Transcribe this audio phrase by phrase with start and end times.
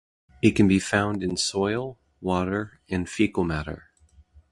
[0.41, 3.91] It can be found in soil, water, and fecal matter.